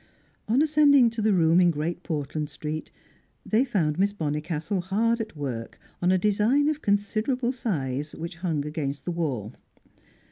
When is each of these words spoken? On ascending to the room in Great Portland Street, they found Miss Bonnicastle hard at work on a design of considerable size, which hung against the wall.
On 0.47 0.63
ascending 0.63 1.11
to 1.11 1.21
the 1.21 1.31
room 1.31 1.61
in 1.61 1.69
Great 1.69 2.01
Portland 2.01 2.49
Street, 2.49 2.89
they 3.45 3.63
found 3.63 3.99
Miss 3.99 4.13
Bonnicastle 4.13 4.81
hard 4.85 5.21
at 5.21 5.35
work 5.35 5.77
on 6.01 6.11
a 6.11 6.17
design 6.17 6.69
of 6.69 6.81
considerable 6.81 7.51
size, 7.51 8.15
which 8.15 8.37
hung 8.37 8.65
against 8.65 9.05
the 9.05 9.11
wall. 9.11 9.53